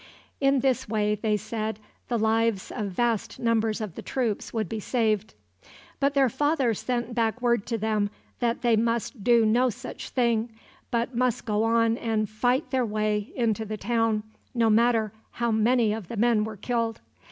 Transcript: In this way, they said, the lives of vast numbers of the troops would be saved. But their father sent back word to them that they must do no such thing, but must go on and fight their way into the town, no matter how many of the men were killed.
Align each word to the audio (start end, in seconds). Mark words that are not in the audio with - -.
In 0.39 0.61
this 0.61 0.89
way, 0.89 1.13
they 1.13 1.37
said, 1.37 1.77
the 2.07 2.17
lives 2.17 2.71
of 2.71 2.87
vast 2.87 3.37
numbers 3.37 3.79
of 3.81 3.93
the 3.93 4.01
troops 4.01 4.51
would 4.51 4.67
be 4.67 4.79
saved. 4.79 5.35
But 5.99 6.15
their 6.15 6.27
father 6.27 6.73
sent 6.73 7.13
back 7.13 7.39
word 7.39 7.67
to 7.67 7.77
them 7.77 8.09
that 8.39 8.63
they 8.63 8.75
must 8.75 9.23
do 9.23 9.45
no 9.45 9.69
such 9.69 10.09
thing, 10.09 10.49
but 10.89 11.15
must 11.15 11.45
go 11.45 11.61
on 11.63 11.97
and 11.99 12.27
fight 12.27 12.71
their 12.71 12.83
way 12.83 13.31
into 13.35 13.63
the 13.63 13.77
town, 13.77 14.23
no 14.55 14.71
matter 14.71 15.13
how 15.33 15.51
many 15.51 15.93
of 15.93 16.07
the 16.07 16.17
men 16.17 16.45
were 16.45 16.57
killed. 16.57 16.99